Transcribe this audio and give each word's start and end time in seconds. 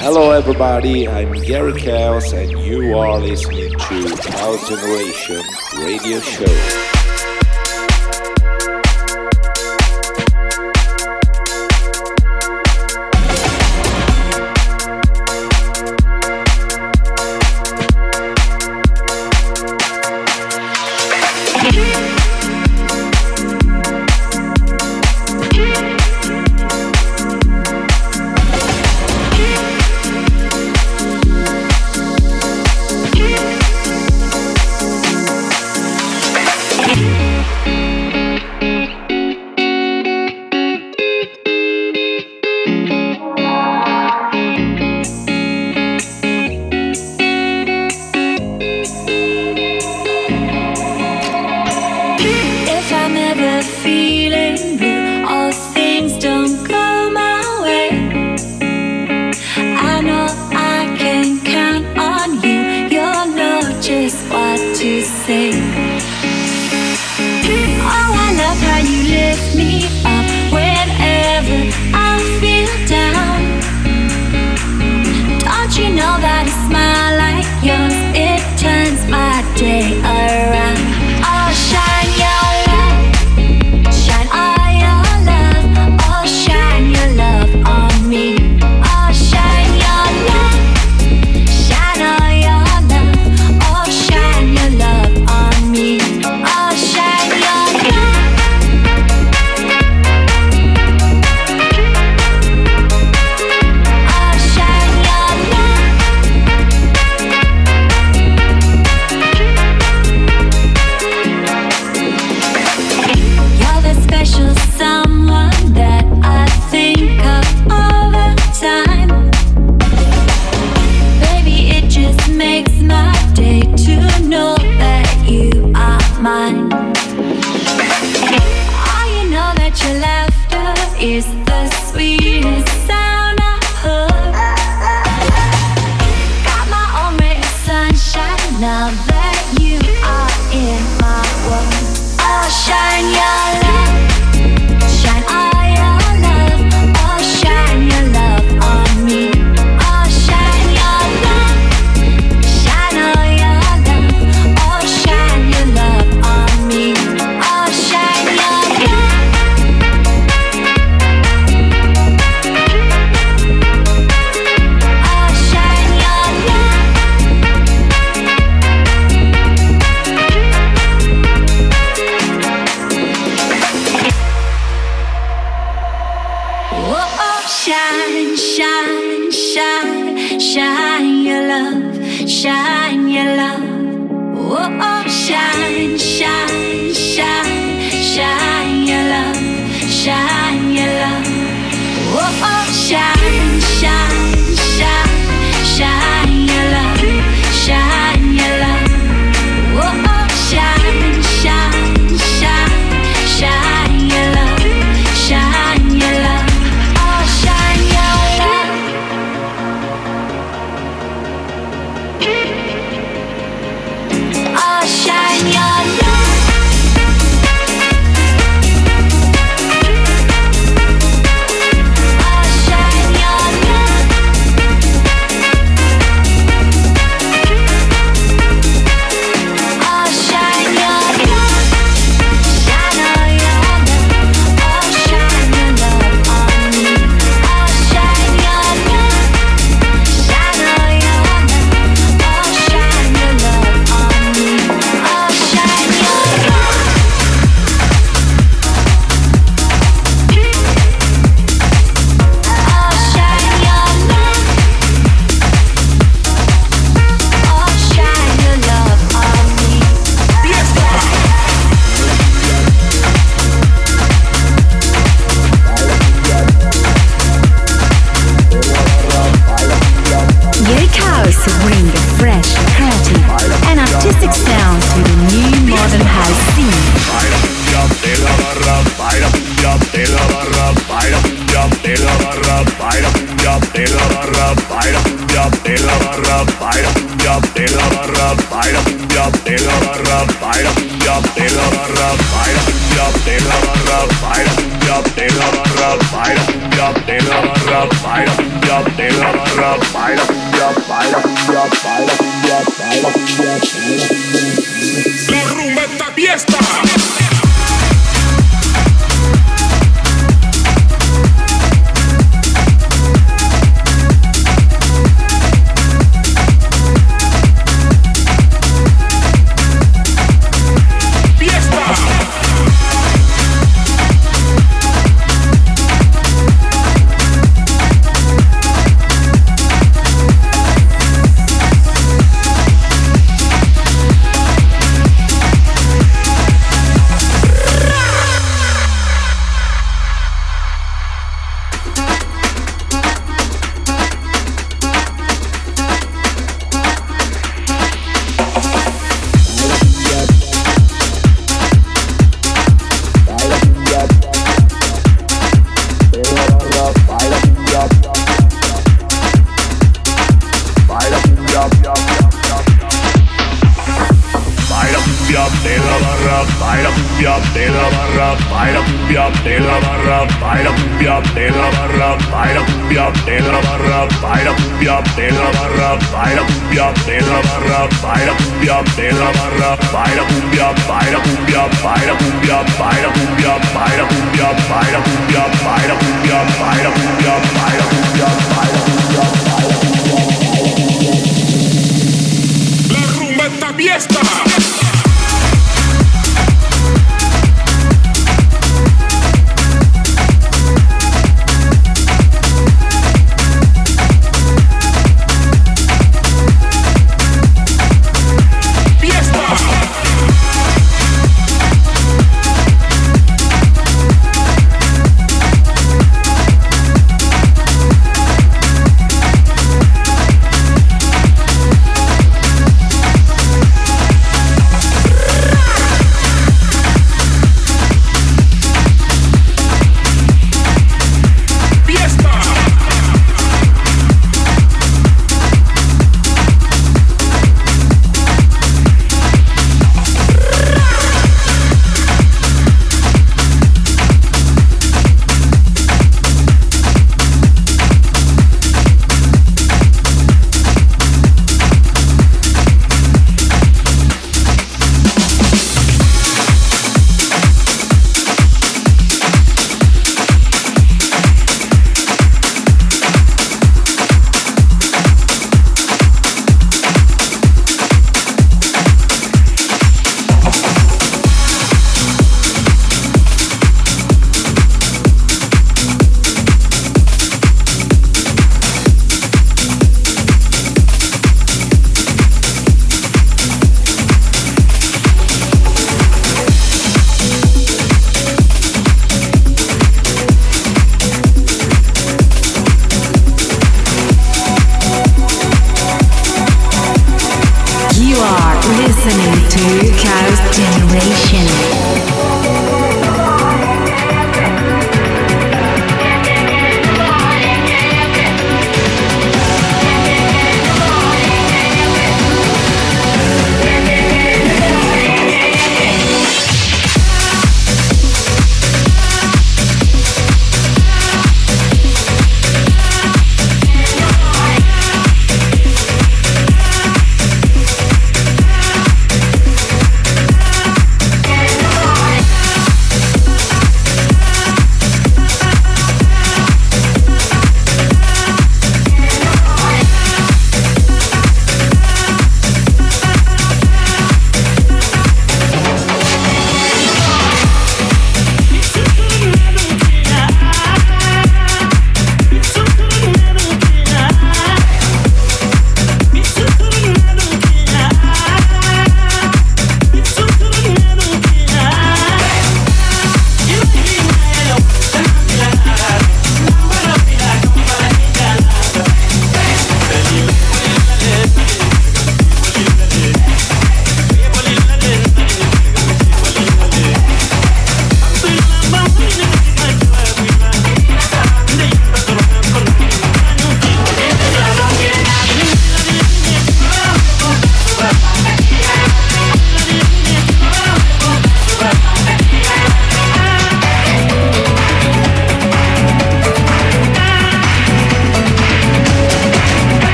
Hello, 0.00 0.30
everybody. 0.30 1.08
I'm 1.08 1.32
Gary 1.32 1.72
Caos, 1.72 2.32
and 2.32 2.52
you 2.52 2.96
are 2.96 3.18
listening 3.18 3.72
to 3.72 4.16
Caos 4.16 4.68
Generation 4.68 5.42
Radio 5.84 6.20
Show. 6.20 6.97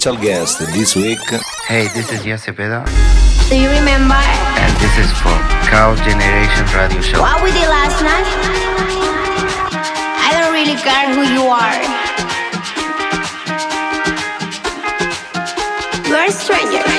special 0.00 0.22
guest 0.22 0.58
this 0.72 0.96
week. 0.96 1.20
Hey, 1.68 1.86
this 1.88 2.10
is 2.10 2.24
Yas 2.24 2.46
Cepeda. 2.46 2.86
Do 3.50 3.56
you 3.60 3.68
remember? 3.68 4.14
And 4.16 4.72
this 4.80 4.96
is 4.96 5.12
for 5.20 5.36
Caos 5.68 6.00
Generation 6.00 6.64
Radio 6.74 7.02
Show. 7.02 7.20
What 7.20 7.44
we 7.44 7.52
did 7.52 7.68
last 7.68 8.00
night? 8.00 8.24
I 10.24 10.32
don't 10.40 10.54
really 10.54 10.80
care 10.80 11.12
who 11.12 11.20
you 11.36 11.44
are. 11.44 11.76
You 16.08 16.14
are 16.16 16.28
a 16.28 16.32
stranger. 16.32 16.89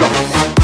Vamos. 0.00 0.55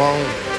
光 0.00 0.49